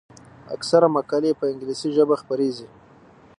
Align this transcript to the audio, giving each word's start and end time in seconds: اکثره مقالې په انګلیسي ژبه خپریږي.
اکثره 0.55 0.87
مقالې 0.95 1.31
په 1.39 1.45
انګلیسي 1.51 1.89
ژبه 1.95 2.15
خپریږي. 2.21 2.67